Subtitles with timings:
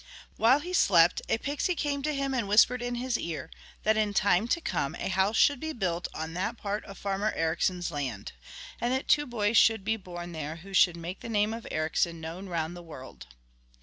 [0.35, 3.51] While he slept a pixie came to him and whispered in his ear
[3.83, 7.31] that in time to come a house should be built on that part of farmer
[7.33, 8.31] Ericsson's land,
[8.79, 12.19] and that two boys should be born there who should make the name of Ericsson
[12.19, 13.27] known round the world.